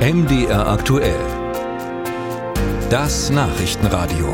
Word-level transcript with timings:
MDR 0.00 0.66
aktuell. 0.66 1.20
Das 2.88 3.28
Nachrichtenradio. 3.28 4.32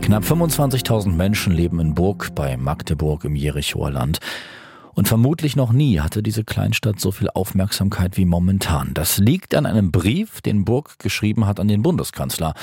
Knapp 0.00 0.22
25.000 0.22 1.10
Menschen 1.10 1.52
leben 1.52 1.80
in 1.80 1.94
Burg 1.94 2.36
bei 2.36 2.56
Magdeburg 2.56 3.24
im 3.24 3.34
Jerichoer 3.34 3.90
Land. 3.90 4.20
Und 4.94 5.08
vermutlich 5.08 5.56
noch 5.56 5.72
nie 5.72 6.00
hatte 6.00 6.22
diese 6.22 6.44
Kleinstadt 6.44 6.98
so 7.00 7.12
viel 7.12 7.28
Aufmerksamkeit 7.30 8.16
wie 8.16 8.24
momentan. 8.24 8.92
Das 8.94 9.18
liegt 9.18 9.54
an 9.54 9.66
einem 9.66 9.92
Brief, 9.92 10.40
den 10.40 10.64
Burg 10.64 10.98
geschrieben 10.98 11.46
hat 11.46 11.60
an 11.60 11.68
den 11.68 11.82
Bundeskanzler. 11.82 12.54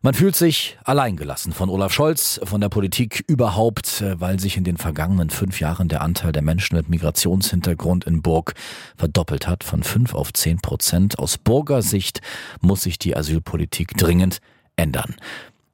Man 0.00 0.14
fühlt 0.14 0.36
sich 0.36 0.78
alleingelassen 0.84 1.52
von 1.52 1.68
Olaf 1.68 1.92
Scholz, 1.92 2.40
von 2.44 2.60
der 2.60 2.68
Politik 2.68 3.24
überhaupt, 3.26 4.04
weil 4.16 4.38
sich 4.38 4.56
in 4.56 4.64
den 4.64 4.76
vergangenen 4.76 5.30
fünf 5.30 5.60
Jahren 5.60 5.88
der 5.88 6.02
Anteil 6.02 6.32
der 6.32 6.42
Menschen 6.42 6.76
mit 6.76 6.88
Migrationshintergrund 6.88 8.04
in 8.04 8.22
Burg 8.22 8.54
verdoppelt 8.96 9.48
hat, 9.48 9.64
von 9.64 9.82
fünf 9.82 10.14
auf 10.14 10.32
zehn 10.32 10.58
Prozent. 10.58 11.18
Aus 11.18 11.38
Burger 11.38 11.82
Sicht 11.82 12.20
muss 12.60 12.82
sich 12.82 12.98
die 12.98 13.16
Asylpolitik 13.16 13.96
dringend 13.96 14.38
ändern. 14.76 15.16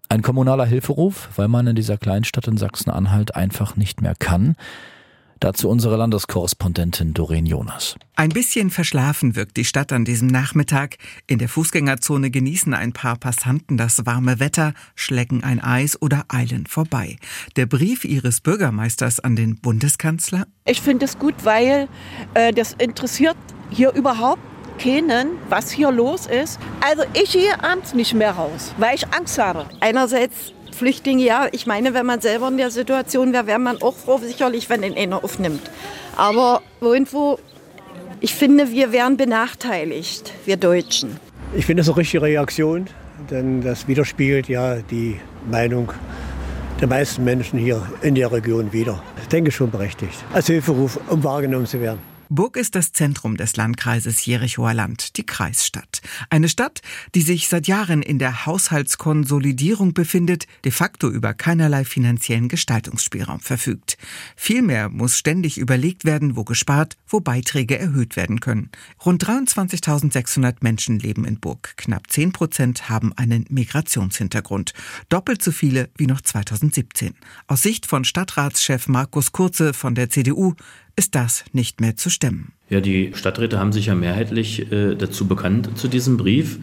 Ein 0.09 0.23
kommunaler 0.23 0.65
Hilferuf, 0.65 1.29
weil 1.37 1.49
man 1.49 1.67
in 1.67 1.77
dieser 1.77 1.99
Kleinstadt 1.99 2.49
in 2.49 2.57
Sachsen-Anhalt 2.57 3.37
einfach 3.37 3.77
nicht 3.77 4.01
mehr 4.01 4.15
kann. 4.15 4.57
Dazu 5.41 5.69
unsere 5.69 5.97
Landeskorrespondentin 5.97 7.15
Doreen 7.15 7.47
Jonas. 7.47 7.95
Ein 8.17 8.31
bisschen 8.31 8.71
verschlafen 8.71 9.37
wirkt 9.37 9.57
die 9.57 9.65
Stadt 9.65 9.93
an 9.93 10.05
diesem 10.05 10.27
Nachmittag. 10.27 10.97
In 11.27 11.39
der 11.39 11.49
Fußgängerzone 11.49 12.31
genießen 12.31 12.75
ein 12.75 12.93
paar 12.93 13.17
Passanten 13.17 13.77
das 13.77 14.05
warme 14.07 14.41
Wetter, 14.41 14.75
schlecken 14.97 15.45
ein 15.45 15.61
Eis 15.61 16.01
oder 16.03 16.25
eilen 16.29 16.67
vorbei. 16.67 17.17
Der 17.57 17.67
Brief 17.67 18.05
ihres 18.05 18.41
Bürgermeisters 18.41 19.21
an 19.21 19.37
den 19.37 19.61
Bundeskanzler? 19.61 20.47
Ich 20.65 20.81
finde 20.81 21.05
es 21.05 21.19
gut, 21.19 21.35
weil 21.45 21.89
äh, 22.35 22.53
das 22.53 22.73
interessiert 22.73 23.37
hier 23.71 23.93
überhaupt 23.93 24.43
keinen, 24.79 25.31
was 25.49 25.71
hier 25.71 25.91
los 25.91 26.27
ist. 26.27 26.59
Also 26.81 27.03
ich 27.15 27.33
gehe 27.33 27.63
abends 27.63 27.95
nicht 27.95 28.15
mehr 28.15 28.33
raus, 28.33 28.73
weil 28.79 28.95
ich 28.95 29.07
Angst 29.13 29.39
habe. 29.39 29.67
Einerseits 29.81 30.53
Flüchtlinge, 30.79 31.25
ja, 31.25 31.49
ich 31.53 31.67
meine, 31.67 31.93
wenn 31.93 32.07
man 32.07 32.21
selber 32.21 32.49
in 32.49 32.57
der 32.57 32.71
Situation 32.71 33.33
wäre, 33.33 33.47
wäre 33.47 33.59
man 33.59 33.83
auch 33.83 33.95
froh, 33.95 34.19
sicherlich, 34.19 34.71
wenn 34.71 34.83
ihn 34.83 34.97
einer 34.97 35.23
aufnimmt. 35.23 35.71
Aber 36.17 36.63
irgendwo, 36.81 37.39
ich 38.21 38.35
finde, 38.35 38.71
wir 38.71 38.93
wären 38.93 39.17
benachteiligt, 39.17 40.33
wir 40.47 40.57
Deutschen. 40.57 41.19
Ich 41.55 41.67
finde 41.67 41.83
das 41.83 41.89
eine 41.89 41.99
richtige 41.99 42.23
Reaktion, 42.23 42.87
denn 43.31 43.61
das 43.61 43.89
widerspiegelt 43.89 44.49
ja 44.49 44.77
die 44.77 45.21
Meinung 45.51 45.93
der 46.81 46.89
meisten 46.89 47.25
Menschen 47.25 47.59
hier 47.59 47.83
in 48.03 48.15
der 48.15 48.31
Region 48.31 48.73
wieder. 48.73 49.03
Ich 49.21 49.29
denke 49.29 49.51
schon 49.51 49.71
berechtigt. 49.71 50.25
Als 50.33 50.47
Hilferuf, 50.47 51.01
um 51.09 51.25
wahrgenommen 51.25 51.67
zu 51.67 51.81
werden. 51.81 51.99
Burg 52.31 52.57
ist 52.57 52.75
das 52.75 52.93
Zentrum 52.93 53.39
des 53.39 53.57
Landkreises 53.57 54.27
Jerichoer 54.27 54.75
Land, 54.75 55.17
die 55.17 55.25
Kreisstadt. 55.25 56.03
Eine 56.29 56.51
Stadt, 56.51 56.83
die 57.15 57.23
sich 57.23 57.49
seit 57.49 57.67
Jahren 57.67 58.03
in 58.03 58.19
der 58.19 58.45
Haushaltskonsolidierung 58.45 59.95
befindet, 59.95 60.47
de 60.65 60.71
facto 60.71 61.09
über 61.09 61.33
keinerlei 61.33 61.87
finanziellen 61.87 62.49
Gestaltungsspielraum 62.49 63.41
verfügt. 63.41 63.97
Vielmehr 64.37 64.91
muss 64.91 65.17
ständig 65.17 65.57
überlegt 65.57 66.05
werden, 66.05 66.37
wo 66.37 66.45
gespart, 66.45 66.97
wo 67.07 67.21
Beiträge 67.21 67.79
erhöht 67.79 68.17
werden 68.17 68.41
können. 68.41 68.71
Rund 69.05 69.25
23.600 69.25 70.57
Menschen 70.61 70.99
leben 70.99 71.25
in 71.25 71.41
Burg. 71.41 71.75
Knapp 71.79 72.11
10 72.11 72.33
Prozent 72.33 72.91
haben 72.91 73.15
einen 73.15 73.47
Migrationshintergrund. 73.49 74.75
Doppelt 75.09 75.43
so 75.43 75.51
viele 75.51 75.89
wie 75.97 76.07
noch 76.07 76.21
2017. 76.21 77.15
Aus 77.47 77.63
Sicht 77.63 77.87
von 77.87 78.05
Stadtratschef 78.05 78.87
Markus 78.87 79.33
Kurze 79.33 79.73
von 79.73 79.95
der 79.95 80.11
CDU 80.11 80.55
ist 80.99 81.15
das 81.15 81.45
nicht 81.53 81.81
mehr 81.81 81.97
zu 81.97 82.11
stemmen. 82.11 82.53
Ja, 82.69 82.81
die 82.81 83.13
Stadträte 83.15 83.59
haben 83.59 83.73
sich 83.73 83.87
ja 83.87 83.95
mehrheitlich 83.95 84.71
äh, 84.73 84.97
dazu 84.97 85.29
bekannt 85.29 85.79
zu 85.79 85.87
diesem 85.87 86.17
Brief 86.17 86.59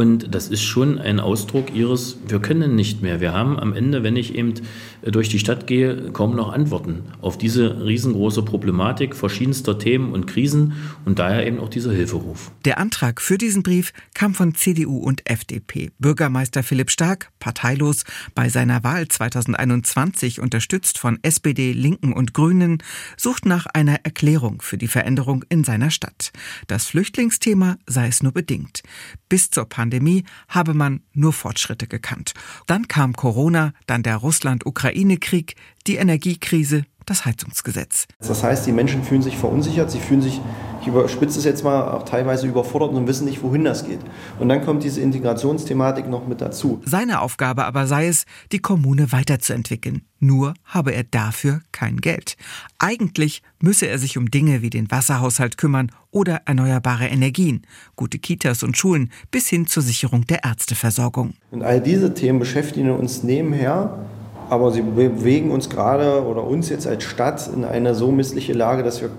und 0.00 0.34
das 0.34 0.48
ist 0.48 0.62
schon 0.62 0.98
ein 0.98 1.20
Ausdruck 1.20 1.74
ihres, 1.74 2.16
wir 2.26 2.40
können 2.40 2.74
nicht 2.74 3.02
mehr. 3.02 3.20
Wir 3.20 3.34
haben 3.34 3.58
am 3.58 3.74
Ende, 3.74 4.02
wenn 4.02 4.16
ich 4.16 4.34
eben 4.34 4.54
durch 5.02 5.28
die 5.28 5.38
Stadt 5.38 5.66
gehe, 5.66 6.10
kaum 6.12 6.34
noch 6.34 6.54
Antworten 6.54 7.02
auf 7.20 7.36
diese 7.36 7.84
riesengroße 7.84 8.42
Problematik 8.42 9.14
verschiedenster 9.14 9.78
Themen 9.78 10.12
und 10.12 10.26
Krisen 10.26 10.72
und 11.04 11.18
daher 11.18 11.46
eben 11.46 11.60
auch 11.60 11.68
dieser 11.68 11.92
Hilferuf. 11.92 12.50
Der 12.64 12.78
Antrag 12.78 13.20
für 13.20 13.36
diesen 13.36 13.62
Brief 13.62 13.92
kam 14.14 14.32
von 14.32 14.54
CDU 14.54 14.96
und 14.96 15.28
FDP. 15.28 15.90
Bürgermeister 15.98 16.62
Philipp 16.62 16.90
Stark, 16.90 17.30
parteilos, 17.38 18.04
bei 18.34 18.48
seiner 18.48 18.82
Wahl 18.82 19.06
2021 19.06 20.40
unterstützt 20.40 20.96
von 20.96 21.18
SPD, 21.20 21.72
Linken 21.72 22.14
und 22.14 22.32
Grünen, 22.32 22.82
sucht 23.18 23.44
nach 23.44 23.66
einer 23.66 24.00
Erklärung 24.04 24.62
für 24.62 24.78
die 24.78 24.88
Veränderung 24.88 25.44
in 25.50 25.62
seiner 25.62 25.90
Stadt. 25.90 26.32
Das 26.68 26.86
Flüchtlingsthema 26.86 27.76
sei 27.86 28.06
es 28.06 28.22
nur 28.22 28.32
bedingt. 28.32 28.82
Bis 29.28 29.50
zur 29.50 29.68
Pandemie 29.90 30.22
habe 30.48 30.72
man 30.72 31.00
nur 31.14 31.32
Fortschritte 31.32 31.88
gekannt. 31.88 32.32
Dann 32.68 32.86
kam 32.86 33.14
Corona, 33.14 33.72
dann 33.86 34.04
der 34.04 34.18
Russland-Ukraine-Krieg, 34.18 35.56
die 35.88 35.96
Energiekrise, 35.96 36.84
das 37.06 37.24
Heizungsgesetz. 37.24 38.06
Das 38.18 38.42
heißt, 38.42 38.66
die 38.66 38.72
Menschen 38.72 39.02
fühlen 39.02 39.22
sich 39.22 39.36
verunsichert, 39.36 39.90
sie 39.90 40.00
fühlen 40.00 40.22
sich, 40.22 40.40
ich 40.80 40.86
überspitze 40.86 41.38
es 41.38 41.44
jetzt 41.44 41.64
mal, 41.64 41.90
auch 41.92 42.04
teilweise 42.04 42.46
überfordert 42.46 42.90
und 42.90 43.06
wissen 43.06 43.24
nicht, 43.24 43.42
wohin 43.42 43.64
das 43.64 43.84
geht. 43.84 44.00
Und 44.38 44.48
dann 44.48 44.64
kommt 44.64 44.84
diese 44.84 45.00
Integrationsthematik 45.00 46.08
noch 46.08 46.26
mit 46.26 46.40
dazu. 46.40 46.80
Seine 46.84 47.20
Aufgabe 47.20 47.64
aber 47.64 47.86
sei 47.86 48.08
es, 48.08 48.24
die 48.52 48.60
Kommune 48.60 49.12
weiterzuentwickeln. 49.12 50.02
Nur 50.18 50.54
habe 50.64 50.92
er 50.92 51.04
dafür 51.04 51.60
kein 51.72 51.96
Geld. 51.96 52.36
Eigentlich 52.78 53.42
müsse 53.60 53.86
er 53.86 53.98
sich 53.98 54.18
um 54.18 54.30
Dinge 54.30 54.62
wie 54.62 54.70
den 54.70 54.90
Wasserhaushalt 54.90 55.56
kümmern 55.56 55.90
oder 56.10 56.42
erneuerbare 56.44 57.06
Energien, 57.06 57.66
gute 57.96 58.18
Kitas 58.18 58.62
und 58.62 58.76
Schulen 58.76 59.10
bis 59.30 59.48
hin 59.48 59.66
zur 59.66 59.82
Sicherung 59.82 60.26
der 60.26 60.44
Ärzteversorgung. 60.44 61.34
Und 61.50 61.62
all 61.62 61.80
diese 61.80 62.14
Themen 62.14 62.38
beschäftigen 62.38 62.90
uns 62.90 63.22
nebenher 63.22 64.04
aber 64.50 64.72
sie 64.72 64.82
bewegen 64.82 65.50
uns 65.50 65.70
gerade 65.70 66.24
oder 66.24 66.44
uns 66.44 66.68
jetzt 66.68 66.86
als 66.86 67.04
Stadt 67.04 67.48
in 67.48 67.64
eine 67.64 67.94
so 67.94 68.10
missliche 68.10 68.52
Lage, 68.52 68.82
dass 68.82 69.00
wir 69.00 69.10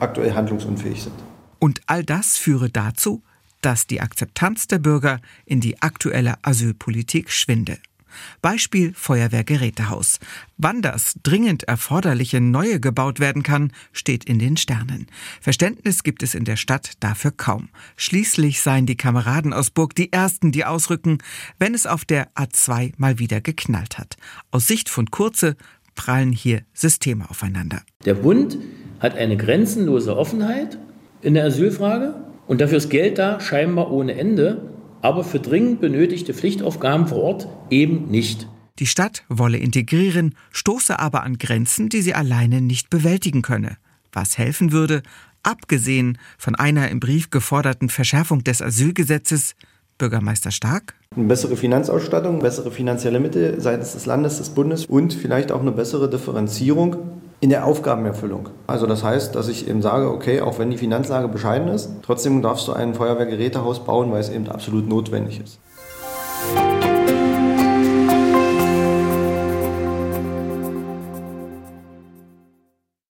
aktuell 0.00 0.34
handlungsunfähig 0.34 1.02
sind. 1.02 1.14
Und 1.58 1.80
all 1.86 2.02
das 2.02 2.38
führe 2.38 2.70
dazu, 2.70 3.22
dass 3.60 3.86
die 3.86 4.00
Akzeptanz 4.00 4.66
der 4.66 4.78
Bürger 4.78 5.20
in 5.44 5.60
die 5.60 5.80
aktuelle 5.80 6.34
Asylpolitik 6.42 7.30
schwinde. 7.30 7.78
Beispiel 8.40 8.92
Feuerwehrgerätehaus. 8.94 10.18
Wann 10.56 10.82
das 10.82 11.14
dringend 11.22 11.64
erforderliche 11.64 12.40
Neue 12.40 12.80
gebaut 12.80 13.20
werden 13.20 13.42
kann, 13.42 13.72
steht 13.92 14.24
in 14.24 14.38
den 14.38 14.56
Sternen. 14.56 15.06
Verständnis 15.40 16.02
gibt 16.02 16.22
es 16.22 16.34
in 16.34 16.44
der 16.44 16.56
Stadt 16.56 16.92
dafür 17.00 17.32
kaum. 17.32 17.68
Schließlich 17.96 18.60
seien 18.60 18.86
die 18.86 18.96
Kameraden 18.96 19.52
aus 19.52 19.70
Burg 19.70 19.94
die 19.94 20.12
Ersten, 20.12 20.52
die 20.52 20.64
ausrücken, 20.64 21.18
wenn 21.58 21.74
es 21.74 21.86
auf 21.86 22.04
der 22.04 22.32
A2 22.34 22.92
mal 22.96 23.18
wieder 23.18 23.40
geknallt 23.40 23.98
hat. 23.98 24.16
Aus 24.50 24.66
Sicht 24.66 24.88
von 24.88 25.10
Kurze 25.10 25.56
prallen 25.94 26.32
hier 26.32 26.62
Systeme 26.72 27.28
aufeinander. 27.28 27.82
Der 28.04 28.14
Bund 28.14 28.58
hat 29.00 29.16
eine 29.16 29.36
grenzenlose 29.36 30.16
Offenheit 30.16 30.78
in 31.22 31.34
der 31.34 31.44
Asylfrage 31.44 32.14
und 32.46 32.60
dafür 32.60 32.78
ist 32.78 32.90
Geld 32.90 33.18
da, 33.18 33.40
scheinbar 33.40 33.90
ohne 33.90 34.14
Ende 34.14 34.71
aber 35.02 35.24
für 35.24 35.40
dringend 35.40 35.80
benötigte 35.80 36.32
Pflichtaufgaben 36.32 37.06
vor 37.06 37.22
Ort 37.22 37.48
eben 37.70 38.08
nicht. 38.08 38.48
Die 38.78 38.86
Stadt 38.86 39.24
wolle 39.28 39.58
integrieren, 39.58 40.34
stoße 40.50 40.98
aber 40.98 41.24
an 41.24 41.36
Grenzen, 41.36 41.88
die 41.88 42.00
sie 42.00 42.14
alleine 42.14 42.60
nicht 42.62 42.88
bewältigen 42.88 43.42
könne. 43.42 43.76
Was 44.12 44.38
helfen 44.38 44.72
würde, 44.72 45.02
abgesehen 45.42 46.18
von 46.38 46.54
einer 46.54 46.88
im 46.88 47.00
Brief 47.00 47.30
geforderten 47.30 47.90
Verschärfung 47.90 48.44
des 48.44 48.62
Asylgesetzes, 48.62 49.54
Bürgermeister 49.98 50.50
Stark? 50.50 50.94
Eine 51.14 51.26
bessere 51.26 51.56
Finanzausstattung, 51.56 52.40
bessere 52.40 52.70
finanzielle 52.70 53.20
Mittel 53.20 53.60
seitens 53.60 53.92
des 53.92 54.06
Landes, 54.06 54.38
des 54.38 54.50
Bundes 54.50 54.86
und 54.86 55.12
vielleicht 55.12 55.52
auch 55.52 55.60
eine 55.60 55.72
bessere 55.72 56.08
Differenzierung 56.08 57.21
in 57.42 57.50
der 57.50 57.66
Aufgabenerfüllung. 57.66 58.50
Also 58.68 58.86
das 58.86 59.02
heißt, 59.02 59.34
dass 59.34 59.48
ich 59.48 59.66
eben 59.68 59.82
sage, 59.82 60.08
okay, 60.08 60.40
auch 60.40 60.60
wenn 60.60 60.70
die 60.70 60.76
Finanzlage 60.78 61.26
bescheiden 61.26 61.66
ist, 61.66 61.90
trotzdem 62.02 62.40
darfst 62.40 62.68
du 62.68 62.72
ein 62.72 62.94
Feuerwehrgerätehaus 62.94 63.84
bauen, 63.84 64.12
weil 64.12 64.20
es 64.20 64.30
eben 64.30 64.48
absolut 64.48 64.88
notwendig 64.88 65.40
ist. 65.40 65.58